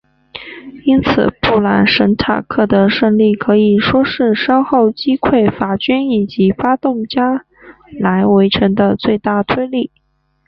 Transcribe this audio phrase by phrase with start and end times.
[0.83, 7.45] 因此布朗什塔克的胜利可以说是稍后击溃法军以及发动加
[7.99, 9.91] 莱围城的最大推力。